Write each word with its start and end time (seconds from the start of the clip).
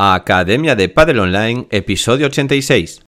Academia 0.00 0.76
de 0.76 0.88
Padel 0.88 1.18
Online, 1.18 1.66
episodio 1.72 2.26
86. 2.26 3.02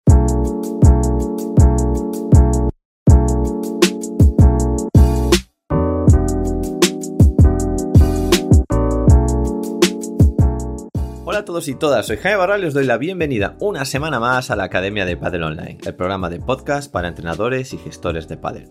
Hola 11.24 11.38
a 11.38 11.44
todos 11.44 11.68
y 11.68 11.76
todas, 11.76 12.08
soy 12.08 12.16
Jaime 12.16 12.36
Barral 12.36 12.64
y 12.64 12.66
os 12.66 12.74
doy 12.74 12.84
la 12.84 12.98
bienvenida 12.98 13.56
una 13.60 13.84
semana 13.84 14.18
más 14.18 14.50
a 14.50 14.56
la 14.56 14.64
Academia 14.64 15.06
de 15.06 15.16
Padel 15.16 15.44
Online, 15.44 15.78
el 15.86 15.94
programa 15.94 16.28
de 16.28 16.40
podcast 16.40 16.90
para 16.90 17.06
entrenadores 17.06 17.72
y 17.72 17.78
gestores 17.78 18.26
de 18.26 18.36
padel. 18.36 18.68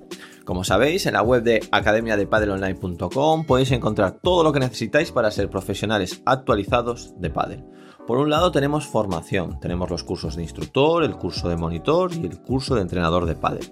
Como 0.49 0.63
sabéis, 0.63 1.05
en 1.05 1.13
la 1.13 1.21
web 1.21 1.43
de 1.43 1.61
academiadepadelonline.com 1.71 3.45
podéis 3.45 3.71
encontrar 3.71 4.13
todo 4.19 4.43
lo 4.43 4.51
que 4.51 4.59
necesitáis 4.59 5.11
para 5.11 5.29
ser 5.29 5.47
profesionales 5.47 6.23
actualizados 6.25 7.13
de 7.19 7.29
padel. 7.29 7.63
Por 8.07 8.17
un 8.17 8.31
lado 8.31 8.51
tenemos 8.51 8.87
formación, 8.87 9.59
tenemos 9.59 9.91
los 9.91 10.03
cursos 10.03 10.35
de 10.35 10.41
instructor, 10.41 11.03
el 11.03 11.17
curso 11.17 11.49
de 11.49 11.55
monitor 11.55 12.11
y 12.15 12.25
el 12.25 12.41
curso 12.41 12.73
de 12.73 12.81
entrenador 12.81 13.27
de 13.27 13.35
pádel. 13.35 13.71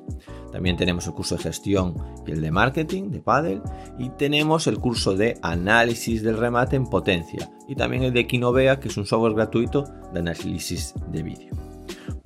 También 0.52 0.78
tenemos 0.78 1.08
el 1.08 1.14
curso 1.14 1.36
de 1.38 1.42
gestión 1.42 1.96
y 2.28 2.32
el 2.34 2.42
de 2.42 2.52
marketing 2.52 3.10
de 3.10 3.22
pádel 3.22 3.64
y 3.98 4.12
tenemos 4.12 4.68
el 4.68 4.78
curso 4.78 5.16
de 5.16 5.40
análisis 5.42 6.22
del 6.22 6.38
remate 6.38 6.76
en 6.76 6.86
potencia 6.86 7.50
y 7.68 7.74
también 7.74 8.04
el 8.04 8.14
de 8.14 8.28
Kinovea, 8.28 8.80
que 8.80 8.90
es 8.90 8.98
un 8.98 9.08
software 9.08 9.34
gratuito 9.34 9.84
de 10.14 10.20
análisis 10.20 10.94
de 11.08 11.24
vídeo. 11.24 11.67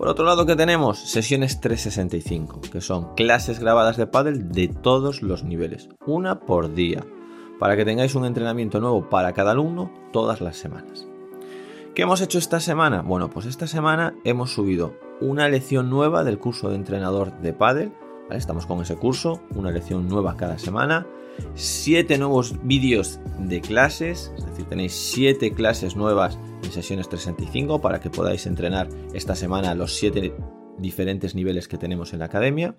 Por 0.01 0.07
otro 0.07 0.25
lado 0.25 0.47
que 0.47 0.55
tenemos 0.55 0.97
sesiones 0.97 1.61
365, 1.61 2.61
que 2.71 2.81
son 2.81 3.13
clases 3.13 3.59
grabadas 3.59 3.97
de 3.97 4.07
pádel 4.07 4.51
de 4.51 4.67
todos 4.67 5.21
los 5.21 5.43
niveles, 5.43 5.89
una 6.07 6.39
por 6.39 6.73
día, 6.73 7.05
para 7.59 7.77
que 7.77 7.85
tengáis 7.85 8.15
un 8.15 8.25
entrenamiento 8.25 8.79
nuevo 8.79 9.11
para 9.11 9.33
cada 9.33 9.51
alumno 9.51 9.91
todas 10.11 10.41
las 10.41 10.57
semanas. 10.57 11.07
¿Qué 11.93 12.01
hemos 12.01 12.19
hecho 12.19 12.39
esta 12.39 12.59
semana? 12.59 13.03
Bueno, 13.03 13.29
pues 13.29 13.45
esta 13.45 13.67
semana 13.67 14.15
hemos 14.23 14.51
subido 14.51 14.95
una 15.19 15.47
lección 15.47 15.91
nueva 15.91 16.23
del 16.23 16.39
curso 16.39 16.69
de 16.69 16.77
entrenador 16.77 17.39
de 17.39 17.53
pádel. 17.53 17.93
Estamos 18.31 18.65
con 18.65 18.81
ese 18.81 18.95
curso, 18.95 19.43
una 19.53 19.69
lección 19.69 20.09
nueva 20.09 20.36
cada 20.36 20.58
semana. 20.58 21.05
Siete 21.53 22.17
nuevos 22.17 22.55
vídeos 22.63 23.19
de 23.38 23.61
clases, 23.61 24.33
es 24.36 24.45
decir, 24.47 24.65
tenéis 24.65 24.93
siete 24.93 25.53
clases 25.53 25.95
nuevas 25.95 26.39
en 26.64 26.72
sesiones 26.72 27.09
365 27.09 27.81
para 27.81 28.00
que 28.00 28.09
podáis 28.09 28.45
entrenar 28.45 28.90
esta 29.14 29.36
semana 29.36 29.76
los 29.76 29.95
siete 29.95 30.34
diferentes 30.78 31.36
niveles 31.36 31.67
que 31.67 31.78
tenemos 31.78 32.14
en 32.14 32.20
la 32.20 32.26
academia. 32.26 32.76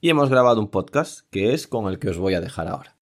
Y 0.00 0.08
hemos 0.08 0.30
grabado 0.30 0.60
un 0.60 0.68
podcast 0.68 1.28
que 1.30 1.52
es 1.52 1.66
con 1.66 1.86
el 1.88 1.98
que 1.98 2.10
os 2.10 2.18
voy 2.18 2.34
a 2.34 2.40
dejar 2.40 2.68
ahora. 2.68 2.99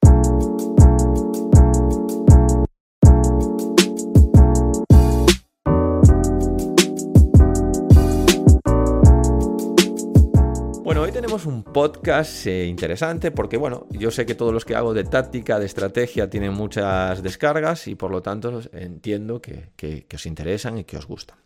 Tenemos 11.21 11.47
un 11.47 11.65
podcast 11.65 12.47
eh, 12.47 12.67
interesante 12.67 13.33
porque, 13.33 13.57
bueno, 13.57 13.89
yo 13.91 14.13
sé 14.13 14.25
que 14.25 14.37
todos 14.37 14.53
los 14.53 14.65
que 14.65 14.77
hago 14.77 14.95
de 14.95 15.03
táctica, 15.03 15.59
de 15.59 15.67
estrategia, 15.67 16.31
tienen 16.31 16.53
muchas 16.53 17.25
descargas 17.25 17.89
y 17.89 17.97
por 17.97 18.13
lo 18.13 18.23
tanto 18.23 18.61
entiendo 18.73 19.43
que, 19.43 20.07
os 20.15 20.27
interesan 20.27 20.79
y 20.79 20.85
que 20.85 20.97
os 20.97 21.09
gustan. 21.09 21.37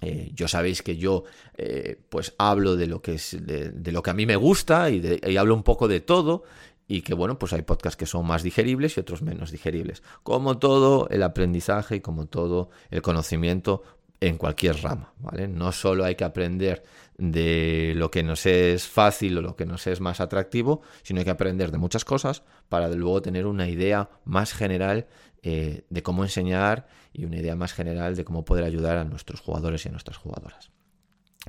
Eh, 0.00 0.30
yo 0.32 0.48
sabéis 0.48 0.80
que 0.80 0.96
yo 0.96 1.24
eh, 1.58 2.00
pues 2.08 2.34
hablo 2.38 2.76
de 2.76 2.86
lo 2.86 3.02
que 3.02 3.16
es 3.16 3.36
de, 3.38 3.92
lo 3.92 4.02
que 4.02 4.08
a 4.08 4.14
mí 4.14 4.24
me 4.24 4.36
gusta 4.36 4.88
y, 4.88 5.36
hablo 5.36 5.54
un 5.54 5.64
poco 5.64 5.86
de 5.86 6.00
todo 6.00 6.44
y 6.88 7.02
que 7.02 7.12
bueno 7.12 7.38
pues 7.38 7.52
hay 7.52 7.60
podcasts 7.60 7.98
que 7.98 8.06
son 8.06 8.26
más 8.26 8.42
digeribles 8.42 8.96
y 8.96 9.00
otros 9.00 9.20
menos 9.20 9.50
digeribles 9.50 10.02
como 10.22 10.58
todo 10.58 11.08
el 11.10 11.22
aprendizaje 11.22 11.96
y 11.96 12.00
como 12.00 12.26
todo 12.26 12.70
el 12.90 13.02
conocimiento 13.02 13.82
en 14.28 14.38
cualquier 14.38 14.80
rama, 14.82 15.12
¿vale? 15.18 15.48
No 15.48 15.72
solo 15.72 16.04
hay 16.04 16.14
que 16.14 16.24
aprender 16.24 16.82
de 17.18 17.92
lo 17.96 18.10
que 18.10 18.22
nos 18.22 18.46
es 18.46 18.88
fácil 18.88 19.38
o 19.38 19.42
lo 19.42 19.56
que 19.56 19.66
nos 19.66 19.86
es 19.86 20.00
más 20.00 20.20
atractivo, 20.20 20.82
sino 21.02 21.20
hay 21.20 21.24
que 21.24 21.30
aprender 21.30 21.70
de 21.70 21.78
muchas 21.78 22.04
cosas 22.04 22.42
para 22.68 22.88
luego 22.88 23.22
tener 23.22 23.46
una 23.46 23.68
idea 23.68 24.08
más 24.24 24.52
general 24.52 25.06
eh, 25.42 25.84
de 25.90 26.02
cómo 26.02 26.24
enseñar 26.24 26.86
y 27.12 27.26
una 27.26 27.36
idea 27.36 27.54
más 27.54 27.74
general 27.74 28.16
de 28.16 28.24
cómo 28.24 28.44
poder 28.44 28.64
ayudar 28.64 28.96
a 28.96 29.04
nuestros 29.04 29.40
jugadores 29.40 29.84
y 29.84 29.88
a 29.88 29.92
nuestras 29.92 30.16
jugadoras. 30.16 30.70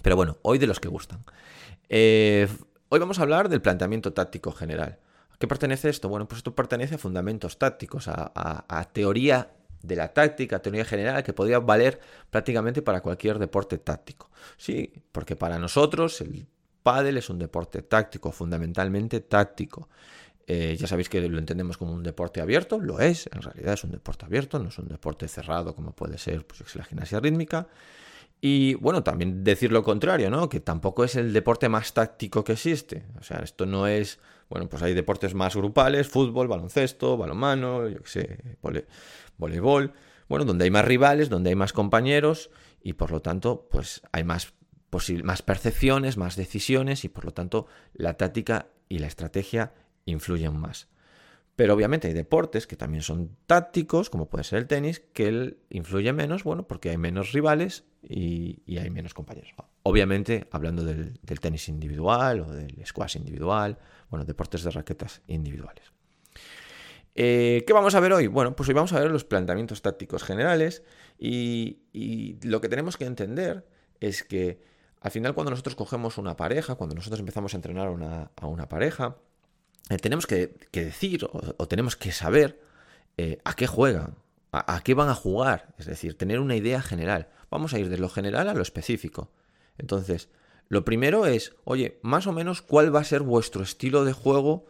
Pero 0.02 0.18
bueno, 0.18 0.38
hoy 0.42 0.58
de 0.58 0.68
los 0.68 0.80
que 0.80 0.90
gustan. 0.90 1.24
Eh, 1.88 2.48
hoy 2.90 3.00
vamos 3.00 3.20
a 3.20 3.22
hablar 3.22 3.48
del 3.48 3.62
planteamiento 3.62 4.12
táctico 4.12 4.52
general. 4.52 5.00
¿A 5.32 5.38
qué 5.38 5.48
pertenece 5.48 5.90
esto? 5.90 6.10
Bueno, 6.10 6.28
pues 6.28 6.40
esto 6.40 6.54
pertenece 6.54 6.96
a 6.96 6.98
fundamentos 6.98 7.58
tácticos, 7.58 8.10
a, 8.10 8.32
a 8.68 8.84
teoría 8.92 9.50
de 9.82 9.96
la 9.96 10.14
táctica, 10.14 10.62
teoría 10.62 10.86
general, 10.86 11.24
que 11.24 11.34
podría 11.34 11.60
valer 11.60 12.00
prácticamente 12.30 12.82
para 12.82 13.02
cualquier 13.02 13.40
deporte 13.40 13.78
táctico. 13.78 14.30
Sí, 14.58 14.94
porque 15.12 15.36
para 15.36 15.60
nosotros 15.60 16.22
el 16.22 16.48
pádel 16.84 17.18
es 17.18 17.30
un 17.30 17.40
deporte 17.40 17.82
táctico, 17.82 18.32
fundamentalmente 18.32 19.22
táctico. 19.22 19.90
Eh, 20.48 20.78
ya 20.78 20.86
sabéis 20.86 21.10
que 21.10 21.28
lo 21.28 21.40
entendemos 21.40 21.78
como 21.78 21.94
un 21.94 22.04
deporte 22.04 22.40
abierto, 22.40 22.80
lo 22.80 23.00
es, 23.00 23.28
en 23.34 23.42
realidad 23.42 23.74
es 23.74 23.84
un 23.84 23.92
deporte 23.92 24.26
abierto, 24.26 24.60
no 24.60 24.70
es 24.70 24.78
un 24.78 24.88
deporte 24.88 25.28
cerrado 25.28 25.76
como 25.76 25.94
puede 25.94 26.20
ser 26.20 26.46
pues, 26.46 26.76
la 26.76 26.84
gimnasia 26.84 27.20
rítmica. 27.20 27.68
Y 28.42 28.76
bueno, 28.76 29.04
también 29.04 29.44
decir 29.44 29.72
lo 29.72 29.84
contrario, 29.84 30.30
¿no? 30.30 30.50
Que 30.50 30.60
tampoco 30.60 31.04
es 31.04 31.16
el 31.16 31.34
deporte 31.34 31.70
más 31.70 31.94
táctico 31.94 32.44
que 32.44 32.54
existe. 32.54 33.06
O 33.20 33.24
sea, 33.24 33.38
esto 33.38 33.66
no 33.66 33.88
es, 33.88 34.20
bueno, 34.50 34.70
pues 34.70 34.84
hay 34.84 34.94
deportes 34.94 35.34
más 35.34 35.56
grupales, 35.56 36.08
fútbol, 36.08 36.48
baloncesto, 36.48 37.18
balonmano, 37.18 37.88
yo 37.88 38.02
qué 38.04 38.10
sé, 38.10 38.58
voleibol, 39.38 39.94
bueno, 40.28 40.46
donde 40.46 40.66
hay 40.66 40.72
más 40.72 40.86
rivales, 40.86 41.30
donde 41.30 41.50
hay 41.50 41.56
más 41.56 41.74
compañeros 41.74 42.52
y 42.82 42.94
por 42.94 43.12
lo 43.12 43.22
tanto, 43.22 43.68
pues 43.70 44.02
hay 44.12 44.24
más, 44.24 44.54
más 45.24 45.42
percepciones, 45.42 46.18
más 46.18 46.36
decisiones 46.36 47.04
y 47.04 47.10
por 47.10 47.26
lo 47.26 47.32
tanto 47.32 47.68
la 47.94 48.16
táctica 48.16 48.68
y 48.90 49.00
la 49.00 49.08
estrategia 49.08 49.74
influyen 50.06 50.56
más. 50.56 50.88
Pero 51.56 51.74
obviamente 51.74 52.08
hay 52.08 52.14
deportes 52.14 52.68
que 52.68 52.76
también 52.76 53.02
son 53.02 53.38
tácticos, 53.48 54.10
como 54.10 54.30
puede 54.30 54.44
ser 54.44 54.60
el 54.60 54.68
tenis, 54.68 55.00
que 55.14 55.28
él 55.28 55.58
influye 55.70 56.12
menos, 56.12 56.44
bueno, 56.44 56.68
porque 56.68 56.90
hay 56.90 56.98
menos 56.98 57.32
rivales 57.32 57.86
y, 58.08 58.78
hay 58.78 58.90
menos 58.90 59.14
compañeros. 59.14 59.54
Obviamente, 59.84 60.48
hablando 60.52 60.84
del, 60.84 61.20
tenis 61.42 61.70
individual 61.70 62.42
o 62.42 62.52
del 62.52 62.86
squash 62.86 63.18
individual, 63.18 63.78
bueno, 64.10 64.26
deportes 64.26 64.64
de 64.64 64.72
raquetas 64.72 65.22
individuales. 65.28 65.92
Eh, 67.16 67.64
¿Qué 67.66 67.74
vamos 67.74 67.96
a 67.96 68.00
ver 68.00 68.14
hoy? 68.14 68.28
Bueno, 68.28 68.56
pues 68.56 68.68
hoy 68.68 68.76
vamos 68.76 68.92
a 68.94 69.00
ver 69.00 69.10
los 69.10 69.24
planteamientos 69.24 69.82
tácticos 69.82 70.24
generales 70.24 70.84
y, 71.18 71.80
lo 72.44 72.62
que 72.62 72.70
tenemos 72.70 72.98
que 72.98 73.06
entender 73.06 73.66
es 74.00 74.24
que 74.24 74.62
al 75.00 75.12
final 75.12 75.34
cuando 75.34 75.52
nosotros 75.52 75.76
cogemos 75.76 76.18
una 76.18 76.36
pareja, 76.36 76.76
cuando 76.76 76.96
nosotros 76.96 77.20
empezamos 77.20 77.54
a 77.54 77.58
entrenar 77.58 77.88
a 77.88 78.48
una, 78.48 78.70
pareja, 78.70 79.18
eh, 79.90 79.98
tenemos 79.98 80.28
que, 80.28 80.58
decir 80.72 81.26
o, 81.32 81.68
tenemos 81.68 81.96
que 81.96 82.12
saber 82.12 82.60
eh, 83.18 83.40
a 83.46 83.54
qué 83.54 83.68
juegan, 83.68 84.16
a, 84.52 84.82
qué 84.84 84.94
van 84.94 85.10
a 85.10 85.16
jugar, 85.16 85.74
es 85.78 85.86
decir, 85.86 86.18
tener 86.18 86.40
una 86.40 86.56
idea 86.56 86.82
general. 86.82 87.30
Vamos 87.50 87.74
a 87.74 87.80
ir 87.80 87.90
de 87.90 87.98
lo 87.98 88.10
general 88.10 88.50
a 88.50 88.54
lo 88.54 88.62
específico. 88.62 89.32
Entonces, 89.78 90.30
lo 90.68 90.86
primero 90.86 91.26
es, 91.26 91.56
oye, 91.64 92.00
más 92.02 92.28
o 92.28 92.32
menos 92.32 92.62
cuál 92.62 92.96
va 92.96 93.02
a 93.02 93.06
ser 93.06 93.22
vuestro 93.22 93.64
estilo 93.64 94.06
de 94.06 94.14
juego 94.14 94.68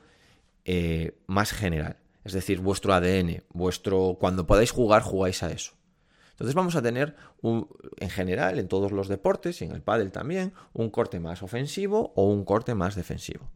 más 1.27 1.51
general 1.51 1.97
es 2.25 2.33
decir, 2.33 2.59
vuestro 2.59 2.93
ADN, 2.93 3.43
vuestro 3.53 4.17
cuando 4.19 4.47
podáis 4.47 4.71
jugar 4.71 5.03
jugáis 5.03 5.43
a 5.43 5.51
eso. 5.51 5.73
Entonces 6.31 6.55
vamos 6.55 6.75
a 6.75 6.81
tener 6.81 7.15
un, 7.41 7.69
en 7.99 8.09
general 8.09 8.59
en 8.59 8.67
todos 8.67 8.91
los 8.91 9.07
deportes 9.07 9.61
y 9.61 9.65
en 9.65 9.71
el 9.71 9.81
pádel 9.81 10.11
también 10.11 10.51
un 10.73 10.89
corte 10.89 11.19
más 11.19 11.43
ofensivo 11.43 12.11
o 12.15 12.25
un 12.25 12.43
corte 12.43 12.73
más 12.73 12.95
defensivo. 12.95 13.49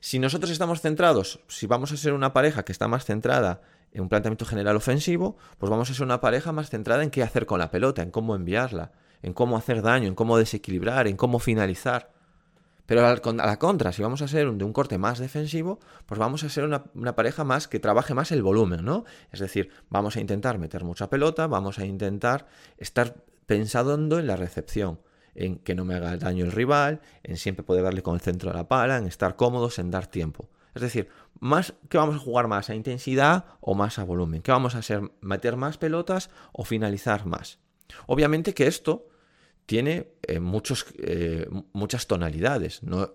Si 0.00 0.18
nosotros 0.18 0.50
estamos 0.50 0.80
centrados, 0.80 1.40
si 1.48 1.66
vamos 1.66 1.92
a 1.92 1.96
ser 1.96 2.14
una 2.14 2.32
pareja 2.32 2.64
que 2.64 2.72
está 2.72 2.88
más 2.88 3.04
centrada 3.04 3.60
en 3.60 3.77
un 3.94 4.08
planteamiento 4.08 4.44
general 4.44 4.76
ofensivo, 4.76 5.36
pues 5.58 5.70
vamos 5.70 5.90
a 5.90 5.94
ser 5.94 6.04
una 6.04 6.20
pareja 6.20 6.52
más 6.52 6.70
centrada 6.70 7.02
en 7.02 7.10
qué 7.10 7.22
hacer 7.22 7.46
con 7.46 7.58
la 7.58 7.70
pelota, 7.70 8.02
en 8.02 8.10
cómo 8.10 8.34
enviarla, 8.34 8.92
en 9.22 9.32
cómo 9.32 9.56
hacer 9.56 9.82
daño, 9.82 10.08
en 10.08 10.14
cómo 10.14 10.38
desequilibrar, 10.38 11.08
en 11.08 11.16
cómo 11.16 11.38
finalizar. 11.38 12.12
Pero 12.88 13.06
a 13.06 13.46
la 13.46 13.58
contra, 13.58 13.92
si 13.92 14.00
vamos 14.00 14.22
a 14.22 14.28
ser 14.28 14.50
de 14.50 14.64
un 14.64 14.72
corte 14.72 14.96
más 14.96 15.18
defensivo, 15.18 15.78
pues 16.06 16.18
vamos 16.18 16.42
a 16.42 16.48
ser 16.48 16.64
una, 16.64 17.14
pareja 17.14 17.44
más 17.44 17.68
que 17.68 17.80
trabaje 17.80 18.14
más 18.14 18.32
el 18.32 18.42
volumen, 18.42 18.82
¿no? 18.82 19.04
Es 19.30 19.40
decir, 19.40 19.68
vamos 19.90 20.16
a 20.16 20.20
intentar 20.20 20.58
meter 20.58 20.84
mucha 20.84 21.10
pelota, 21.10 21.46
vamos 21.46 21.78
a 21.78 21.84
intentar 21.84 22.46
estar 22.78 23.22
pensando 23.44 24.18
en 24.18 24.26
la 24.26 24.36
recepción, 24.36 25.00
en 25.34 25.58
que 25.58 25.74
no 25.74 25.84
me 25.84 25.96
haga 25.96 26.16
daño 26.16 26.46
el 26.46 26.52
rival, 26.52 27.02
en 27.24 27.36
siempre 27.36 27.62
poder 27.62 27.84
darle 27.84 28.02
con 28.02 28.14
el 28.14 28.22
centro 28.22 28.50
de 28.50 28.56
la 28.56 28.68
pala, 28.68 28.96
en 28.96 29.06
estar 29.06 29.36
cómodos, 29.36 29.78
en 29.78 29.90
dar 29.90 30.06
tiempo. 30.06 30.48
Es 30.78 30.82
decir, 30.92 31.08
más 31.40 31.74
que 31.88 31.98
vamos 31.98 32.14
a 32.14 32.18
jugar 32.18 32.46
más 32.46 32.70
a 32.70 32.74
intensidad 32.74 33.46
o 33.60 33.74
más 33.74 33.98
a 33.98 34.04
volumen, 34.04 34.42
que 34.42 34.52
vamos 34.52 34.76
a 34.76 34.78
hacer 34.78 35.10
meter 35.20 35.56
más 35.56 35.76
pelotas 35.76 36.30
o 36.52 36.64
finalizar 36.64 37.26
más. 37.26 37.58
Obviamente 38.06 38.54
que 38.54 38.68
esto 38.68 39.08
tiene 39.66 40.08
eh, 40.22 40.38
muchos, 40.38 40.86
eh, 40.98 41.48
muchas 41.72 42.06
tonalidades. 42.06 42.82
No, 42.84 43.12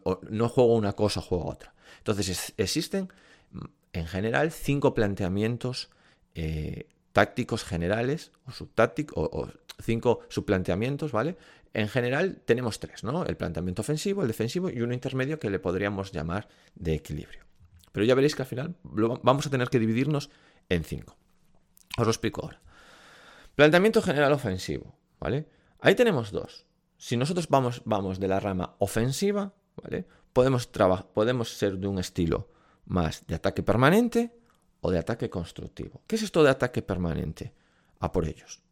juego 0.50 0.75
una 0.75 0.94
cosa, 0.94 1.21
juego 1.21 1.48
otra. 1.48 1.74
Entonces 2.00 2.54
existen 2.57 3.10
mm, 3.51 3.65
en 3.94 4.07
general 4.07 4.51
cinco 4.51 4.94
planteamientos 4.94 5.89
eh, 6.36 6.88
tácticos 7.13 7.63
generales 7.63 8.31
o 8.45 8.51
subtácticos, 8.51 9.30
o, 9.31 9.48
cinco 9.81 10.19
subplanteamientos, 10.27 11.13
¿vale? 11.13 11.38
En 11.74 11.88
general 11.88 12.42
tenemos 12.45 12.80
tres, 12.80 13.04
¿no? 13.04 13.25
El 13.25 13.38
planteamiento 13.38 13.81
ofensivo, 13.81 14.21
el 14.21 14.27
defensivo 14.27 14.69
y 14.69 14.81
uno 14.81 14.94
intermedio 14.94 15.39
que 15.39 15.50
le 15.50 15.60
podríamos 15.60 16.12
llamar 16.12 16.50
de 16.75 16.94
equilibrio. 16.94 17.44
Pero 17.93 18.05
ya 18.05 18.15
veréis 18.15 18.35
que 18.35 18.41
al 18.41 18.47
final 18.47 18.75
vamos 18.83 19.47
a 19.47 19.49
tener 19.49 19.69
que 19.69 19.79
dividirnos 19.79 20.29
en 20.67 20.83
cinco. 20.83 21.15
Os 21.97 22.05
lo 22.05 22.11
explico 22.11 22.41
ahora. 22.41 22.61
Planteamiento 23.55 24.01
general 24.01 24.33
ofensivo, 24.33 24.97
¿vale? 25.19 25.47
Ahí 25.79 25.95
tenemos 25.95 26.31
dos. 26.31 26.65
Si 26.97 27.15
nosotros 27.15 27.47
vamos, 27.47 27.83
vamos 27.85 28.19
de 28.19 28.27
la 28.27 28.39
rama 28.39 28.75
ofensiva, 28.79 29.53
¿vale? 29.81 30.07
Podemos, 30.33 30.67
podemos 31.13 31.49
ser 31.55 31.77
de 31.77 31.87
un 31.87 31.99
estilo 31.99 32.49
más 32.85 33.25
de 33.27 33.35
ataque 33.35 33.61
permanente 33.61 34.35
o 34.81 34.89
de 34.89 34.97
ataque 34.97 35.29
constructivo. 35.29 36.01
¿Qué 36.07 36.15
es 36.15 36.23
esto 36.23 36.43
de 36.43 36.49
ataque 36.49 36.81
permanente? 36.81 37.53
A 37.99 38.11
por 38.11 38.25
ellos. 38.25 38.63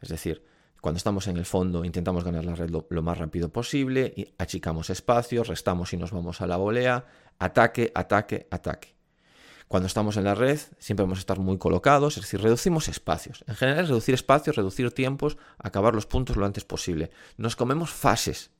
Es 0.00 0.08
decir, 0.08 0.42
cuando 0.80 0.96
estamos 0.96 1.26
en 1.28 1.36
el 1.36 1.44
fondo 1.44 1.84
intentamos 1.84 2.24
ganar 2.24 2.44
la 2.44 2.54
red 2.54 2.70
lo, 2.70 3.02
más 3.02 3.18
rápido 3.18 3.50
posible, 3.50 4.12
y 4.16 4.28
achicamos 4.38 4.90
espacios, 4.90 5.48
restamos 5.48 5.92
y 5.92 5.96
nos 5.96 6.12
vamos 6.12 6.40
a 6.40 6.46
la 6.46 6.56
volea, 6.56 7.04
ataque, 7.38 7.92
ataque, 7.94 8.46
ataque. 8.50 8.94
Cuando 9.68 9.86
estamos 9.86 10.16
en 10.16 10.24
la 10.24 10.34
red 10.34 10.58
siempre 10.78 11.04
vamos 11.04 11.18
a 11.18 11.20
estar 11.20 11.38
muy 11.38 11.58
colocados, 11.58 12.16
es 12.16 12.24
decir, 12.24 12.40
reducimos 12.40 12.88
espacios. 12.88 13.44
En 13.46 13.54
general, 13.54 13.86
reducir 13.86 14.14
espacios, 14.14 14.56
reducir 14.56 14.90
tiempos, 14.92 15.36
acabar 15.58 15.94
los 15.94 16.06
puntos 16.06 16.36
lo 16.36 16.46
antes 16.46 16.64
posible. 16.64 17.10
Nos 17.36 17.56
comemos 17.56 17.90
fases. 17.90 18.50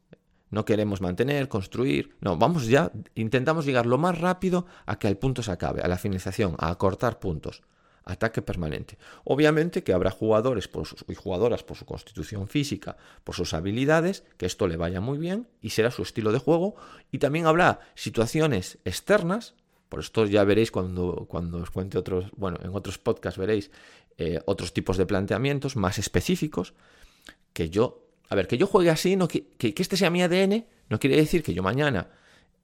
No 0.50 0.64
queremos 0.64 1.00
mantener, 1.00 1.49
construir. 1.49 2.17
No, 2.20 2.37
vamos 2.37 2.67
ya, 2.67 2.93
intentamos 3.14 3.64
llegar 3.64 3.87
lo 3.87 3.99
más 3.99 4.19
rápido 4.19 4.67
a 4.84 4.99
que 4.99 5.08
el 5.08 5.17
punto 5.17 5.43
se 5.43 5.52
acabe, 5.52 5.81
a 5.81 5.88
la 5.88 5.99
finalización, 5.99 6.55
a 6.58 6.70
acortar 6.70 7.19
puntos 7.19 7.62
ataque 8.05 8.43
permanente. 8.43 8.99
Obviamente 9.25 9.82
que 9.82 9.93
habrá 9.93 10.11
jugadores 10.11 10.69
y 11.08 11.14
jugadoras 11.14 11.62
por 11.62 11.76
su 11.76 11.85
constitución 11.85 12.49
física, 12.49 12.97
por 13.25 13.35
sus 13.35 13.55
habilidades, 13.55 14.25
que 14.37 14.47
esto 14.47 14.67
le 14.67 14.76
vaya 14.76 15.00
muy 15.00 15.19
bien 15.19 15.49
y 15.61 15.70
será 15.70 15.91
su 15.91 16.02
estilo 16.02 16.32
de 16.32 16.38
juego. 16.38 16.76
Y 17.11 17.19
también 17.19 17.47
habrá 17.47 17.81
situaciones 17.94 18.79
externas, 18.85 19.55
por 19.88 20.00
esto 20.00 20.26
ya 20.26 20.44
veréis 20.44 20.70
cuando, 20.70 21.26
cuando 21.29 21.58
os 21.58 21.70
cuente 21.70 21.99
otros, 21.99 22.26
bueno, 22.37 22.58
en 22.62 22.70
otros 22.75 22.99
podcasts 22.99 23.38
veréis 23.38 23.70
eh, 24.19 24.41
otros 24.46 24.73
tipos 24.73 24.96
de 24.96 25.06
planteamientos 25.06 25.76
más 25.76 25.99
específicos, 25.99 26.75
que 27.53 27.70
yo, 27.70 28.06
a 28.29 28.35
ver, 28.35 28.46
que 28.46 28.58
yo 28.58 28.67
juegue 28.67 28.91
así, 28.91 29.17
no, 29.17 29.26
que, 29.29 29.49
que, 29.56 29.75
este 29.76 29.96
sea 29.96 30.11
mi 30.11 30.23
ADN, 30.23 30.67
no 30.88 31.00
quiere 31.00 31.17
decir 31.17 31.43
que 31.43 31.55
yo 31.55 31.62
mañana 31.62 32.11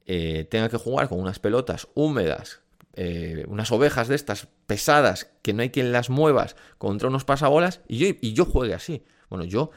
eh, 0.07 0.47
tenga 0.51 0.69
que 0.69 0.77
jugar 0.77 1.09
con 1.09 1.19
unas 1.19 1.39
pelotas 1.39 1.89
húmedas 1.95 2.61
eh, 2.97 3.45
unas 3.49 3.71
ovejas 3.73 4.09
de 4.09 4.15
estas 4.15 4.49
pesadas 4.67 5.31
que 5.43 5.53
no 5.53 5.63
hay 5.63 5.71
quien 5.71 5.93
las 5.93 6.09
muevas 6.09 6.57
contra 6.79 7.09
unos 7.09 7.25
pasabolas 7.25 7.83
y 7.87 7.99
yo, 7.99 8.07
y 8.21 8.33
yo 8.33 8.47
juegue 8.47 8.75
así. 8.75 9.05
Bueno, 9.29 9.45
yo, 9.45 9.71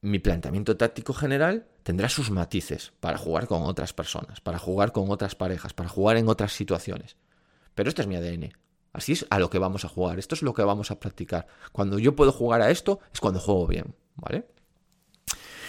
mi 0.00 0.18
planteamiento 0.18 0.76
táctico 0.76 1.12
general 1.12 1.66
tendrá 1.82 2.08
sus 2.08 2.30
matices 2.30 2.92
para 3.00 3.18
jugar 3.18 3.46
con 3.46 3.62
otras 3.62 3.92
personas, 3.92 4.40
para 4.40 4.58
jugar 4.58 4.92
con 4.92 5.10
otras 5.10 5.34
parejas, 5.34 5.74
para 5.74 5.88
jugar 5.88 6.16
en 6.16 6.28
otras 6.28 6.52
situaciones. 6.52 7.16
Pero 7.74 7.90
este 7.90 8.02
es 8.02 8.08
mi 8.08 8.16
ADN. 8.16 8.52
Así 8.92 9.12
es 9.12 9.26
a 9.30 9.38
lo 9.38 9.50
que 9.50 9.58
vamos 9.58 9.84
a 9.84 9.88
jugar. 9.88 10.18
Esto 10.18 10.34
es 10.34 10.42
lo 10.42 10.54
que 10.54 10.62
vamos 10.62 10.90
a 10.90 10.98
practicar. 10.98 11.46
Cuando 11.72 11.98
yo 11.98 12.16
puedo 12.16 12.32
jugar 12.32 12.62
a 12.62 12.70
esto 12.70 13.00
es 13.12 13.20
cuando 13.20 13.40
juego 13.40 13.66
bien, 13.66 13.94
¿vale? 14.16 14.46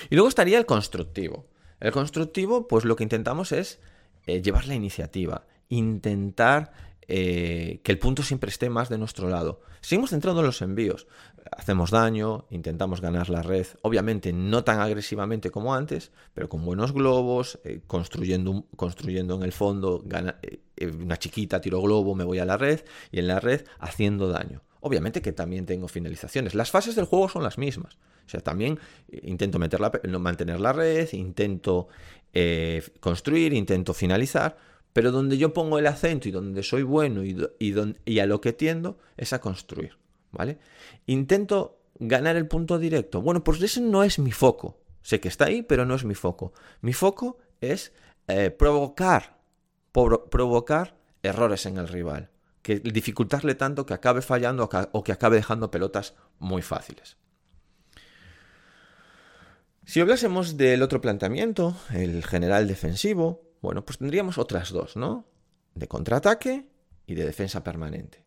Y 0.10 0.16
luego 0.16 0.30
estaría 0.30 0.58
el 0.58 0.66
constructivo. 0.66 1.48
El 1.80 1.92
constructivo, 1.92 2.68
pues 2.68 2.86
lo 2.86 2.96
que 2.96 3.04
intentamos 3.04 3.52
es 3.52 3.80
eh, 4.25 4.42
llevar 4.42 4.68
la 4.68 4.75
iniciativa, 4.75 5.46
intentar 5.69 6.71
eh, 7.12 7.80
que 7.83 7.92
el 7.92 7.98
punto 7.98 8.21
siempre 8.21 8.51
esté 8.51 8.69
más 8.69 8.89
de 8.89 9.00
nuestro 9.00 9.30
lado. 9.30 9.62
Seguimos 9.81 10.12
centrando 10.12 10.42
en 10.42 10.45
los 10.45 10.62
envíos. 10.62 11.07
Hacemos 11.51 11.89
daño, 11.89 12.45
intentamos 12.51 13.01
ganar 13.01 13.30
la 13.30 13.42
red, 13.42 13.66
obviamente 13.81 14.31
no 14.31 14.63
tan 14.63 14.80
agresivamente 14.80 15.50
como 15.50 15.74
antes, 15.74 16.12
pero 16.36 16.50
con 16.50 16.63
buenos 16.63 16.92
globos, 16.92 17.57
eh, 17.63 17.81
construyendo, 17.88 18.66
construyendo 18.75 19.36
en 19.36 19.42
el 19.42 19.51
fondo 19.51 20.04
eh, 20.12 20.92
una 21.01 21.18
chiquita, 21.18 21.62
tiro 21.62 21.81
globo, 21.81 22.13
me 22.13 22.25
voy 22.25 22.38
a 22.38 22.45
la 22.45 22.57
red 22.57 22.81
y 23.12 23.18
en 23.18 23.27
la 23.27 23.39
red 23.39 23.65
haciendo 23.80 24.27
daño. 24.27 24.62
Obviamente 24.81 25.24
que 25.24 25.31
también 25.31 25.65
tengo 25.65 25.88
finalizaciones. 25.88 26.54
Las 26.54 26.69
fases 26.69 26.95
del 26.95 27.06
juego 27.06 27.27
son 27.27 27.42
las 27.42 27.57
mismas. 27.57 27.98
O 28.27 28.30
sea, 28.30 28.42
también 28.42 28.77
intento 29.24 29.57
mantener 29.57 30.60
la 30.60 30.74
red, 30.74 31.10
intento 31.13 31.88
construir, 33.01 33.54
intento 33.54 33.95
finalizar, 33.95 34.56
pero 34.94 35.12
donde 35.12 35.38
yo 35.38 35.53
pongo 35.53 35.80
el 35.80 35.88
acento 35.88 36.27
y 36.27 36.31
donde 36.31 36.63
soy 36.63 36.83
bueno 36.83 37.24
y, 37.24 37.38
y, 37.59 38.19
a 38.19 38.25
lo 38.25 38.41
que 38.41 38.53
tiendo 38.53 38.97
es 39.18 39.33
a 39.33 39.41
construir, 39.41 39.97
¿vale? 40.31 40.57
Intento 41.06 41.80
ganar 42.00 42.36
el 42.36 42.47
punto 42.47 42.80
directo. 42.80 43.21
Bueno, 43.21 43.44
pues 43.44 43.62
ese 43.62 43.81
no 43.81 44.03
es 44.03 44.19
mi 44.19 44.31
foco. 44.31 44.81
Sé 45.01 45.19
que 45.19 45.27
está 45.27 45.45
ahí, 45.45 45.62
pero 45.62 45.86
no 45.86 45.95
es 45.95 46.06
mi 46.06 46.15
foco. 46.15 46.53
Mi 46.81 46.94
foco 46.94 47.38
es 47.62 47.94
eh, 48.27 48.51
provocar, 48.51 49.39
provocar 49.91 50.97
errores 51.24 51.65
en 51.65 51.77
el 51.77 51.88
rival. 51.88 52.30
Que 52.62 52.80
dificultarle 52.80 53.56
tanto 53.56 53.86
que 53.86 53.94
acabe 53.94 54.21
fallando 54.21 54.69
o 54.91 55.03
que 55.03 55.12
acabe 55.12 55.38
dejando 55.38 55.71
pelotas 55.71 56.15
muy 56.39 56.62
fáciles. 56.62 57.18
Si 59.86 60.00
hablásemos 60.01 60.56
del 60.56 60.83
otro 60.83 61.01
planteamiento, 61.01 61.75
el 61.91 62.24
general 62.24 62.68
defensivo, 62.68 63.49
bueno, 63.62 63.84
pues 63.86 63.98
tendríamos 63.98 64.38
otras 64.38 64.72
dos, 64.72 64.96
¿no? 64.96 65.26
De 65.76 65.88
contraataque 65.88 66.68
y 67.06 67.16
de 67.16 67.26
defensa 67.26 67.64
permanente. 67.64 68.26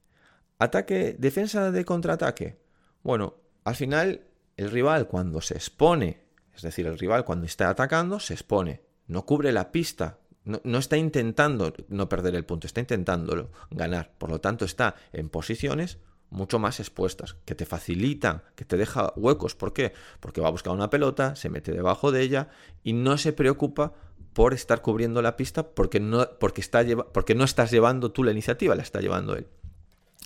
Ataque, 0.59 1.17
defensa 1.19 1.71
de 1.71 1.85
contraataque. 1.85 2.59
Bueno, 3.03 3.37
al 3.65 3.75
final 3.75 4.23
el 4.57 4.71
rival 4.71 5.09
cuando 5.09 5.41
se 5.41 5.55
expone, 5.55 6.23
es 6.55 6.63
decir, 6.63 6.87
el 6.87 6.99
rival 6.99 7.25
cuando 7.25 7.47
está 7.47 7.69
atacando, 7.69 8.21
se 8.21 8.35
expone, 8.35 8.83
no 9.07 9.25
cubre 9.25 9.53
la 9.53 9.73
pista, 9.73 10.19
no, 10.45 10.61
no, 10.65 10.79
está 10.79 10.97
intentando 10.97 11.73
no 11.89 12.09
perder 12.09 12.35
el 12.35 12.45
punto, 12.45 12.67
está 12.67 12.81
intentándolo 12.81 13.51
ganar. 13.71 14.13
Por 14.19 14.31
lo 14.31 14.41
tanto, 14.41 14.65
está 14.65 14.97
en 15.13 15.29
posiciones 15.29 15.99
mucho 16.33 16.59
más 16.59 16.81
expuestas, 16.81 17.37
que 17.45 17.55
te 17.55 17.67
facilitan, 17.67 18.43
que 18.57 18.65
te 18.65 18.77
deja 18.77 19.13
huecos. 19.17 19.55
¿Por 19.55 19.73
qué? 19.73 19.93
Porque 20.19 20.41
va 20.41 20.49
a 20.49 20.53
buscar 20.53 20.73
una 20.73 20.91
pelota, 20.91 21.37
se 21.37 21.51
mete 21.51 21.73
debajo 21.73 22.11
de 22.11 22.23
ella 22.23 22.49
y 22.83 22.95
no 22.95 23.19
se 23.19 23.33
preocupa 23.33 23.95
por 24.33 24.55
estar 24.55 24.83
cubriendo 24.83 25.23
la 25.23 25.37
pista 25.37 25.75
porque 25.75 26.01
no, 26.01 26.29
porque 26.39 26.61
está 26.61 26.85
porque 27.13 27.35
no 27.35 27.45
estás 27.45 27.71
llevando 27.71 28.13
tú 28.13 28.25
la 28.25 28.33
iniciativa, 28.33 28.75
la 28.75 28.83
está 28.83 29.01
llevando 29.01 29.37
él. 29.37 29.47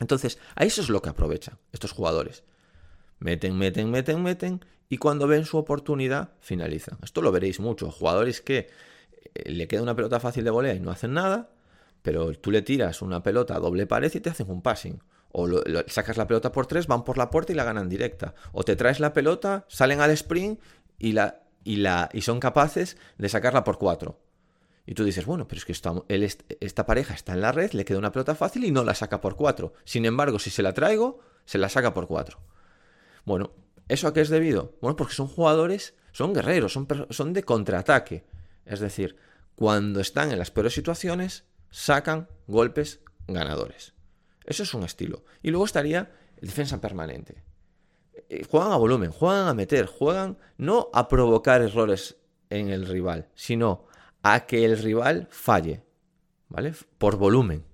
Entonces, 0.00 0.38
a 0.55 0.64
eso 0.64 0.81
es 0.81 0.88
lo 0.88 1.03
que 1.03 1.08
aprovechan 1.08 1.58
estos 1.73 1.93
jugadores. 1.93 2.44
Meten, 3.19 3.56
meten, 3.56 3.91
meten, 3.91 4.23
meten 4.23 4.64
y 4.88 4.99
cuando 4.99 5.26
ven 5.26 5.44
su 5.44 5.56
oportunidad 5.56 6.31
finalizan. 6.41 6.98
Esto 7.03 7.22
lo 7.22 7.32
veréis 7.32 7.60
mucho. 7.60 7.91
Jugadores 7.91 8.41
que 8.41 8.69
eh, 9.34 9.51
le 9.51 9.67
queda 9.67 9.82
una 9.82 9.96
pelota 9.96 10.20
fácil 10.20 10.44
de 10.44 10.51
volea 10.51 10.75
y 10.75 10.81
no 10.81 10.91
hacen 10.91 11.15
nada, 11.15 11.51
pero 12.03 12.32
tú 12.34 12.51
le 12.51 12.63
tiras 12.63 13.03
una 13.03 13.22
pelota 13.22 13.56
a 13.56 13.58
doble 13.58 13.86
pared 13.86 14.13
y 14.15 14.20
te 14.20 14.31
hacen 14.31 14.51
un 14.51 14.63
passing. 14.63 15.03
O 15.32 15.48
sacas 15.89 16.17
la 16.17 16.27
pelota 16.27 16.53
por 16.53 16.67
tres, 16.67 16.86
van 16.86 17.05
por 17.05 17.19
la 17.19 17.31
puerta 17.31 17.53
y 17.53 17.56
la 17.56 17.65
ganan 17.65 17.89
directa. 17.89 18.34
O 18.53 18.63
te 18.63 18.77
traes 18.77 19.01
la 19.01 19.13
pelota, 19.13 19.67
salen 19.69 20.01
al 20.01 20.10
sprint 20.13 20.60
y 20.98 21.13
la, 21.13 21.45
y, 21.67 21.77
la, 21.77 22.08
y 22.13 22.23
son 22.23 22.39
capaces 22.39 22.96
de 23.19 23.29
sacarla 23.29 23.65
por 23.65 23.79
cuatro. 23.79 24.20
Y 24.87 24.94
tú 24.94 25.03
dices, 25.03 25.27
bueno, 25.27 25.49
pero 25.49 25.58
es 25.58 25.65
que 25.65 25.73
esta, 25.73 26.87
pareja 26.87 27.13
está 27.13 27.32
en 27.32 27.41
la 27.41 27.51
red, 27.51 27.73
le 27.73 27.85
queda 27.85 27.99
una 27.99 28.13
pelota 28.13 28.37
fácil 28.37 28.65
y 28.65 28.70
no 28.70 28.85
la 28.85 28.94
saca 28.94 29.20
por 29.20 29.35
cuatro. 29.35 29.73
Sin 29.85 30.05
embargo, 30.05 30.39
si 30.39 30.49
se 30.49 30.63
la 30.63 30.73
traigo, 30.73 31.19
se 31.44 31.58
la 31.58 31.69
saca 31.69 31.93
por 31.93 32.06
cuatro. 32.06 32.39
Bueno, 33.25 33.53
¿eso 33.89 34.06
a 34.06 34.15
qué 34.15 34.20
es 34.20 34.29
debido? 34.29 34.77
Bueno, 34.81 34.94
porque 34.94 35.15
son 35.15 35.27
jugadores, 35.27 35.94
son 36.13 36.32
guerreros, 36.32 36.73
son, 36.73 36.87
son 37.11 37.32
de 37.32 37.43
contraataque. 37.43 38.25
Es 38.65 38.79
decir, 38.79 39.17
cuando 39.56 39.99
están 39.99 40.31
en 40.31 40.39
las 40.39 40.53
peores 40.53 40.75
situaciones, 40.75 41.46
sacan 41.70 42.29
golpes 42.46 43.01
ganadores. 43.27 43.93
Eso 44.44 44.63
es 44.63 44.73
un 44.73 44.85
estilo. 44.85 45.25
Y 45.43 45.51
luego 45.51 45.65
estaría 45.65 46.13
el 46.37 46.46
defensa 46.46 46.81
permanente. 46.81 47.43
Eh, 48.29 48.44
juegan 48.49 48.73
a 48.73 48.77
volumen, 48.77 49.11
juegan 49.11 49.49
a 49.49 49.55
meter, 49.55 49.87
juegan 49.87 50.39
no 50.56 50.89
a 50.93 51.08
provocar 51.08 51.63
errores 51.63 52.17
en 52.51 52.69
el 52.69 52.87
rival, 52.87 53.29
sino 53.35 53.87
a 54.23 54.46
que 54.46 54.65
el 54.65 54.79
rival 54.79 55.29
falle, 55.31 55.82
¿vale? 56.49 56.75
Por 56.99 57.17
volumen. 57.17 57.65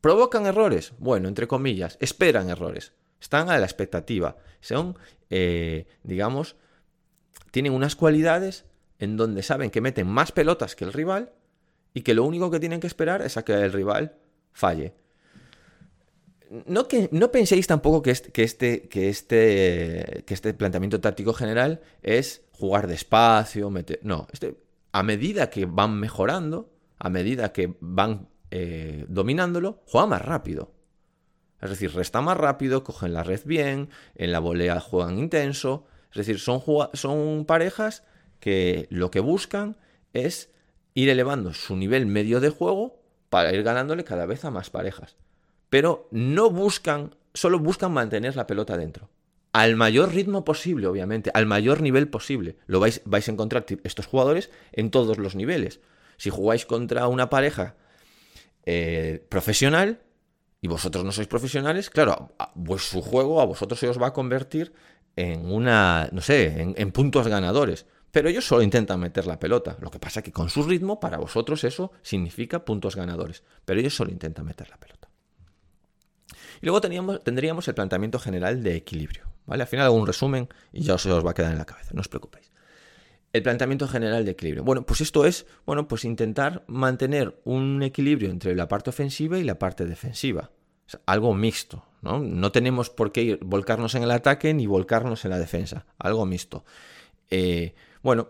¿Provocan 0.00 0.46
errores? 0.46 0.92
Bueno, 0.98 1.28
entre 1.28 1.46
comillas, 1.46 1.96
esperan 2.00 2.50
errores. 2.50 2.92
Están 3.20 3.50
a 3.50 3.58
la 3.58 3.64
expectativa. 3.64 4.36
Son, 4.60 4.98
eh, 5.30 5.86
digamos, 6.02 6.56
tienen 7.50 7.72
unas 7.72 7.96
cualidades 7.96 8.64
en 8.98 9.16
donde 9.16 9.42
saben 9.42 9.70
que 9.70 9.80
meten 9.80 10.06
más 10.06 10.32
pelotas 10.32 10.76
que 10.76 10.84
el 10.84 10.92
rival 10.92 11.32
y 11.94 12.02
que 12.02 12.14
lo 12.14 12.24
único 12.24 12.50
que 12.50 12.60
tienen 12.60 12.80
que 12.80 12.86
esperar 12.86 13.22
es 13.22 13.36
a 13.36 13.44
que 13.44 13.54
el 13.54 13.72
rival 13.72 14.16
falle 14.52 14.94
no, 16.66 16.88
que, 16.88 17.08
no 17.12 17.30
penséis 17.30 17.66
tampoco 17.66 18.02
que 18.02 18.10
este, 18.10 18.30
que, 18.32 18.42
este, 18.42 18.88
que, 18.88 19.08
este, 19.08 20.24
que 20.26 20.34
este 20.34 20.54
planteamiento 20.54 21.00
táctico 21.00 21.32
general 21.32 21.80
es 22.02 22.42
jugar 22.52 22.86
despacio, 22.86 23.70
meter... 23.70 24.00
No, 24.02 24.26
este, 24.32 24.56
a 24.92 25.02
medida 25.02 25.50
que 25.50 25.66
van 25.66 25.98
mejorando, 25.98 26.70
a 26.98 27.10
medida 27.10 27.52
que 27.52 27.76
van 27.80 28.28
eh, 28.50 29.04
dominándolo, 29.08 29.82
juega 29.86 30.06
más 30.06 30.22
rápido. 30.22 30.72
Es 31.60 31.70
decir, 31.70 31.94
resta 31.94 32.20
más 32.20 32.36
rápido, 32.36 32.84
cogen 32.84 33.12
la 33.12 33.22
red 33.22 33.40
bien, 33.44 33.88
en 34.14 34.32
la 34.32 34.38
volea 34.38 34.80
juegan 34.80 35.18
intenso. 35.18 35.86
Es 36.10 36.18
decir, 36.18 36.38
son, 36.38 36.62
son 36.94 37.44
parejas 37.44 38.04
que 38.40 38.86
lo 38.90 39.10
que 39.10 39.20
buscan 39.20 39.76
es 40.12 40.50
ir 40.94 41.08
elevando 41.08 41.52
su 41.52 41.76
nivel 41.76 42.06
medio 42.06 42.40
de 42.40 42.50
juego 42.50 43.02
para 43.28 43.52
ir 43.52 43.62
ganándole 43.62 44.04
cada 44.04 44.26
vez 44.26 44.44
a 44.44 44.50
más 44.50 44.70
parejas. 44.70 45.16
Pero 45.76 46.08
no 46.10 46.48
buscan, 46.48 47.16
solo 47.34 47.58
buscan 47.58 47.92
mantener 47.92 48.34
la 48.34 48.46
pelota 48.46 48.78
dentro. 48.78 49.10
Al 49.52 49.76
mayor 49.76 50.14
ritmo 50.14 50.42
posible, 50.42 50.86
obviamente, 50.86 51.30
al 51.34 51.44
mayor 51.44 51.82
nivel 51.82 52.08
posible. 52.08 52.56
Lo 52.66 52.80
vais, 52.80 53.02
a 53.04 53.30
encontrar 53.30 53.66
estos 53.84 54.06
jugadores 54.06 54.50
en 54.72 54.90
todos 54.90 55.18
los 55.18 55.34
niveles. 55.34 55.80
Si 56.16 56.30
jugáis 56.30 56.64
contra 56.64 57.08
una 57.08 57.28
pareja 57.28 57.76
eh, 58.64 59.22
profesional 59.28 60.00
y 60.62 60.68
vosotros 60.68 61.04
no 61.04 61.12
sois 61.12 61.28
profesionales, 61.28 61.90
claro, 61.90 62.32
pues 62.64 62.88
su 62.88 63.02
juego 63.02 63.42
a 63.42 63.44
vosotros 63.44 63.78
se 63.78 63.90
os 63.90 64.00
va 64.00 64.06
a 64.06 64.12
convertir 64.14 64.72
en 65.14 65.44
una, 65.44 66.08
no 66.10 66.22
sé, 66.22 66.74
en, 66.74 66.90
puntos 66.92 67.28
ganadores. 67.28 67.84
Pero 68.10 68.30
ellos 68.30 68.46
solo 68.46 68.62
intentan 68.62 68.98
meter 68.98 69.26
la 69.26 69.38
pelota. 69.38 69.76
Lo 69.82 69.90
que 69.90 69.98
pasa 69.98 70.20
es 70.20 70.24
que 70.24 70.32
con 70.32 70.48
su 70.48 70.62
ritmo, 70.62 71.00
para 71.00 71.18
vosotros 71.18 71.64
eso 71.64 71.92
significa 72.00 72.64
puntos 72.64 72.96
ganadores. 72.96 73.42
Pero 73.66 73.78
ellos 73.78 73.94
solo 73.94 74.10
intentan 74.10 74.46
meter 74.46 74.70
la 74.70 74.78
pelota. 74.78 74.95
Y 76.60 76.66
luego 76.66 76.80
tendríamos 76.80 77.68
el 77.68 77.74
planteamiento 77.74 78.18
general 78.18 78.62
de 78.62 78.76
equilibrio. 78.76 79.24
¿vale? 79.46 79.62
Al 79.62 79.68
final 79.68 79.86
hago 79.86 79.96
un 79.96 80.06
resumen 80.06 80.48
y 80.72 80.82
ya 80.82 80.94
os 80.94 81.06
va 81.06 81.30
a 81.30 81.34
quedar 81.34 81.52
en 81.52 81.58
la 81.58 81.64
cabeza, 81.64 81.90
no 81.94 82.00
os 82.00 82.08
preocupéis. 82.08 82.52
El 83.32 83.42
planteamiento 83.42 83.86
general 83.86 84.24
de 84.24 84.30
equilibrio. 84.30 84.64
Bueno, 84.64 84.86
pues 84.86 85.00
esto 85.00 85.26
es, 85.26 85.46
bueno, 85.66 85.88
pues 85.88 86.04
intentar 86.04 86.64
mantener 86.68 87.38
un 87.44 87.82
equilibrio 87.82 88.30
entre 88.30 88.54
la 88.54 88.68
parte 88.68 88.90
ofensiva 88.90 89.38
y 89.38 89.44
la 89.44 89.58
parte 89.58 89.84
defensiva. 89.84 90.50
algo 91.04 91.34
mixto, 91.34 91.84
¿no? 92.00 92.20
No 92.20 92.52
tenemos 92.52 92.90
por 92.90 93.10
qué 93.12 93.38
volcarnos 93.42 93.94
en 93.96 94.04
el 94.04 94.10
ataque 94.12 94.54
ni 94.54 94.66
volcarnos 94.66 95.24
en 95.24 95.32
la 95.32 95.38
defensa. 95.38 95.84
Algo 95.98 96.24
mixto. 96.24 96.64
Eh, 97.28 97.74
bueno, 98.02 98.28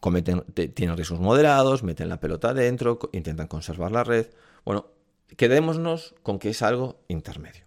cometen, 0.00 0.42
tienen 0.74 0.96
riesgos 0.96 1.20
moderados, 1.20 1.82
meten 1.82 2.08
la 2.08 2.20
pelota 2.20 2.50
adentro, 2.50 2.98
intentan 3.12 3.46
conservar 3.46 3.92
la 3.92 4.04
red. 4.04 4.26
Bueno, 4.64 4.88
quedémonos 5.36 6.14
con 6.22 6.38
que 6.38 6.50
es 6.50 6.62
algo 6.62 7.00
intermedio. 7.08 7.64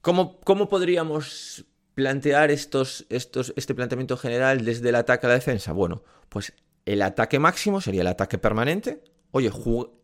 ¿Cómo, 0.00 0.40
cómo 0.40 0.68
podríamos 0.68 1.64
plantear 1.94 2.50
estos, 2.50 3.06
estos, 3.10 3.52
este 3.56 3.74
planteamiento 3.74 4.16
general 4.16 4.64
desde 4.64 4.88
el 4.88 4.94
ataque 4.94 5.26
a 5.26 5.30
la 5.30 5.34
defensa? 5.34 5.72
Bueno, 5.72 6.02
pues 6.28 6.54
el 6.86 7.02
ataque 7.02 7.38
máximo 7.38 7.80
sería 7.80 8.00
el 8.00 8.06
ataque 8.06 8.38
permanente. 8.38 9.02
Oye, 9.32 9.52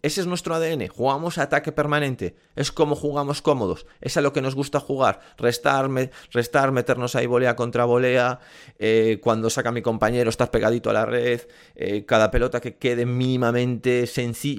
ese 0.03 0.21
es 0.21 0.27
nuestro 0.29 0.55
ADN, 0.55 0.87
jugamos 0.87 1.39
ataque 1.39 1.73
permanente, 1.73 2.37
es 2.55 2.71
como 2.71 2.95
jugamos 2.95 3.43
cómodos, 3.43 3.85
es 4.01 4.17
a 4.17 4.21
lo 4.21 4.33
que 4.33 4.41
nos 4.41 4.55
gusta 4.55 4.79
jugar, 4.79 5.19
restar, 5.37 5.91
restar 6.31 6.71
meternos 6.71 7.17
ahí 7.17 7.27
volea 7.27 7.57
contra 7.57 7.85
volea, 7.85 8.39
eh, 8.79 9.19
cuando 9.21 9.51
saca 9.51 9.73
mi 9.73 9.83
compañero 9.83 10.31
estar 10.31 10.53
pegadito 10.53 10.91
a 10.91 10.93
la 10.93 11.07
red, 11.07 11.41
eh, 11.75 12.05
cada 12.05 12.31
pelota 12.31 12.61
que 12.61 12.77
quede 12.77 13.05
mínimamente, 13.05 14.09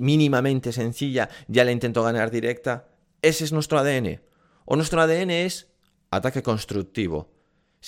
mínimamente 0.01 0.73
sencilla 0.73 1.29
ya 1.47 1.63
la 1.63 1.71
intento 1.71 2.03
ganar 2.03 2.29
directa, 2.29 2.89
ese 3.21 3.45
es 3.45 3.53
nuestro 3.53 3.79
ADN. 3.79 4.21
O 4.65 4.75
nuestro 4.75 5.01
ADN 5.01 5.31
es 5.31 5.69
ataque 6.11 6.43
constructivo. 6.43 7.36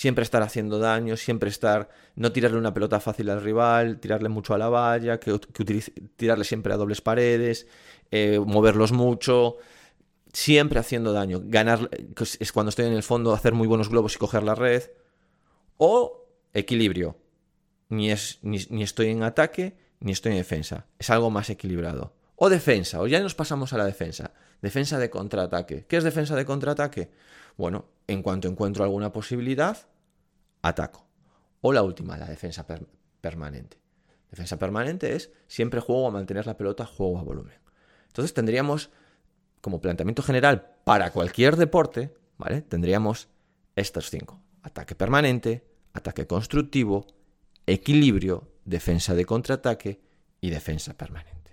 Siempre 0.00 0.22
estar 0.22 0.42
haciendo 0.42 0.78
daño, 0.78 1.14
siempre 1.18 1.50
estar. 1.50 1.90
No 2.14 2.32
tirarle 2.32 2.56
una 2.56 2.72
pelota 2.72 3.00
fácil 3.00 3.28
al 3.28 3.42
rival, 3.42 4.00
tirarle 4.00 4.30
mucho 4.30 4.54
a 4.54 4.58
la 4.58 4.70
valla, 4.70 5.20
que, 5.20 5.38
tirarle 6.16 6.44
siempre 6.44 6.72
a 6.72 6.78
dobles 6.78 7.02
paredes, 7.02 7.66
eh, 8.10 8.40
moverlos 8.42 8.92
mucho. 8.92 9.58
Siempre 10.32 10.80
haciendo 10.80 11.12
daño. 11.12 11.42
Ganar. 11.44 11.90
Es 12.38 12.50
cuando 12.50 12.70
estoy 12.70 12.86
en 12.86 12.94
el 12.94 13.02
fondo, 13.02 13.34
hacer 13.34 13.52
muy 13.52 13.68
buenos 13.68 13.90
globos 13.90 14.14
y 14.14 14.18
coger 14.18 14.42
la 14.42 14.54
red. 14.54 14.84
O 15.76 16.26
equilibrio. 16.54 17.18
Ni, 17.90 18.10
es, 18.10 18.38
ni 18.40 18.82
estoy 18.82 19.08
en 19.08 19.22
ataque, 19.22 19.76
ni 19.98 20.12
estoy 20.12 20.32
en 20.32 20.38
defensa. 20.38 20.86
Es 20.98 21.10
algo 21.10 21.28
más 21.28 21.50
equilibrado. 21.50 22.14
O 22.36 22.48
defensa, 22.48 23.02
o 23.02 23.06
ya 23.06 23.20
nos 23.20 23.34
pasamos 23.34 23.74
a 23.74 23.76
la 23.76 23.84
defensa. 23.84 24.32
Defensa 24.62 24.98
de 24.98 25.10
contraataque. 25.10 25.84
¿Qué 25.86 25.98
es 25.98 26.04
defensa 26.04 26.36
de 26.36 26.46
contraataque? 26.46 27.10
Bueno, 27.58 27.84
en 28.06 28.22
cuanto 28.22 28.48
encuentro 28.48 28.82
alguna 28.82 29.12
posibilidad, 29.12 29.76
ataco. 30.62 31.06
O 31.60 31.72
la 31.72 31.82
última, 31.82 32.16
la 32.16 32.26
defensa 32.26 32.66
permanente. 33.20 33.78
Defensa 34.30 34.58
permanente 34.58 35.14
es 35.14 35.30
siempre 35.46 35.80
juego 35.80 36.06
a 36.06 36.10
mantener 36.10 36.46
la 36.46 36.56
pelota, 36.56 36.86
juego 36.86 37.18
a 37.18 37.22
volumen. 37.22 37.58
Entonces 38.06 38.32
tendríamos, 38.32 38.90
como 39.60 39.80
planteamiento 39.80 40.22
general 40.22 40.76
para 40.84 41.10
cualquier 41.10 41.56
deporte, 41.56 42.14
¿vale? 42.38 42.62
Tendríamos 42.62 43.28
estos 43.76 44.10
cinco. 44.10 44.40
Ataque 44.62 44.94
permanente, 44.94 45.64
ataque 45.92 46.26
constructivo, 46.26 47.06
equilibrio, 47.66 48.48
defensa 48.64 49.14
de 49.14 49.24
contraataque 49.24 50.00
y 50.40 50.50
defensa 50.50 50.94
permanente. 50.94 51.52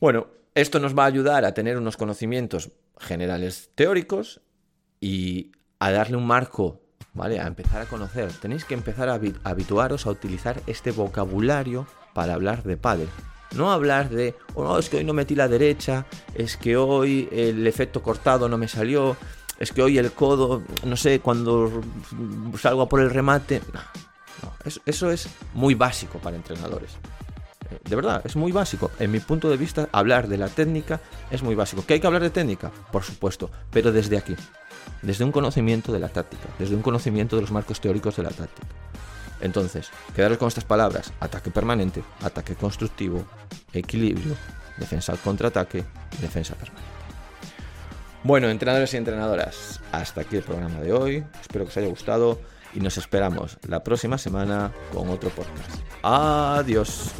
Bueno, 0.00 0.28
esto 0.54 0.78
nos 0.78 0.96
va 0.96 1.04
a 1.04 1.06
ayudar 1.06 1.44
a 1.44 1.54
tener 1.54 1.78
unos 1.78 1.96
conocimientos 1.96 2.70
generales 2.98 3.70
teóricos 3.74 4.40
y 5.00 5.52
a 5.78 5.90
darle 5.90 6.16
un 6.16 6.26
marco, 6.26 6.81
¿vale? 7.14 7.40
A 7.40 7.46
empezar 7.46 7.82
a 7.82 7.86
conocer. 7.86 8.32
Tenéis 8.32 8.64
que 8.64 8.74
empezar 8.74 9.08
a 9.08 9.20
habituaros 9.44 10.06
a 10.06 10.10
utilizar 10.10 10.60
este 10.66 10.90
vocabulario 10.90 11.86
para 12.14 12.34
hablar 12.34 12.62
de 12.62 12.76
pádel. 12.76 13.08
No 13.54 13.70
hablar 13.70 14.08
de, 14.08 14.34
oh, 14.54 14.64
no, 14.64 14.78
es 14.78 14.88
que 14.88 14.98
hoy 14.98 15.04
no 15.04 15.12
metí 15.12 15.34
la 15.34 15.48
derecha, 15.48 16.06
es 16.34 16.56
que 16.56 16.76
hoy 16.76 17.28
el 17.30 17.66
efecto 17.66 18.02
cortado 18.02 18.48
no 18.48 18.56
me 18.56 18.66
salió, 18.66 19.16
es 19.58 19.72
que 19.72 19.82
hoy 19.82 19.98
el 19.98 20.12
codo, 20.12 20.62
no 20.84 20.96
sé, 20.96 21.20
cuando 21.20 21.82
salgo 22.58 22.82
a 22.82 22.88
por 22.88 23.00
el 23.00 23.10
remate. 23.10 23.60
No, 23.74 23.80
no, 24.42 24.54
eso, 24.64 24.80
eso 24.86 25.10
es 25.10 25.28
muy 25.52 25.74
básico 25.74 26.18
para 26.18 26.36
entrenadores 26.36 26.96
de 27.84 27.96
verdad, 27.96 28.22
es 28.24 28.36
muy 28.36 28.52
básico. 28.52 28.90
En 28.98 29.10
mi 29.10 29.20
punto 29.20 29.48
de 29.48 29.56
vista, 29.56 29.88
hablar 29.92 30.28
de 30.28 30.38
la 30.38 30.48
técnica 30.48 31.00
es 31.30 31.42
muy 31.42 31.54
básico. 31.54 31.84
¿Que 31.84 31.94
hay 31.94 32.00
que 32.00 32.06
hablar 32.06 32.22
de 32.22 32.30
técnica? 32.30 32.70
Por 32.90 33.02
supuesto, 33.02 33.50
pero 33.70 33.92
desde 33.92 34.18
aquí, 34.18 34.36
desde 35.02 35.24
un 35.24 35.32
conocimiento 35.32 35.92
de 35.92 35.98
la 35.98 36.08
táctica, 36.08 36.48
desde 36.58 36.74
un 36.74 36.82
conocimiento 36.82 37.36
de 37.36 37.42
los 37.42 37.50
marcos 37.50 37.80
teóricos 37.80 38.16
de 38.16 38.22
la 38.22 38.30
táctica. 38.30 38.68
Entonces, 39.40 39.90
quedaros 40.14 40.38
con 40.38 40.48
estas 40.48 40.64
palabras, 40.64 41.12
ataque 41.18 41.50
permanente, 41.50 42.04
ataque 42.22 42.54
constructivo, 42.54 43.24
equilibrio, 43.72 44.36
defensa 44.76 45.12
al 45.12 45.18
contraataque 45.18 45.84
defensa 46.20 46.54
permanente. 46.54 46.92
Bueno, 48.24 48.48
entrenadores 48.48 48.94
y 48.94 48.98
entrenadoras, 48.98 49.80
hasta 49.90 50.20
aquí 50.20 50.36
el 50.36 50.44
programa 50.44 50.78
de 50.78 50.92
hoy. 50.92 51.24
Espero 51.40 51.64
que 51.64 51.70
os 51.70 51.76
haya 51.76 51.88
gustado 51.88 52.38
y 52.72 52.80
nos 52.80 52.96
esperamos 52.96 53.58
la 53.66 53.82
próxima 53.82 54.16
semana 54.16 54.70
con 54.92 55.08
otro 55.08 55.30
podcast. 55.30 55.70
Adiós. 56.02 57.12